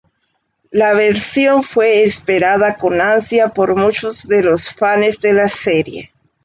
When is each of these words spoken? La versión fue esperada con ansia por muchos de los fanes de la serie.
La 0.71 0.95
versión 0.95 1.61
fue 1.61 2.01
esperada 2.01 2.75
con 2.75 2.99
ansia 2.99 3.49
por 3.49 3.75
muchos 3.75 4.27
de 4.27 4.41
los 4.41 4.71
fanes 4.71 5.19
de 5.19 5.33
la 5.33 5.47
serie. 5.47 6.11